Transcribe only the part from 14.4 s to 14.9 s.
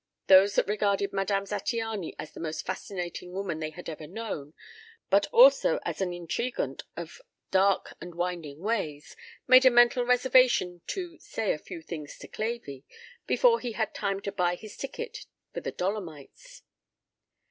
his